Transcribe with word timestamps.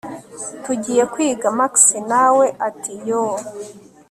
tugiye 0.63 1.03
kwiga 1.13 1.47
max 1.59 1.73
nawe 2.11 2.45
ati 2.67 2.93
yooh 3.07 3.39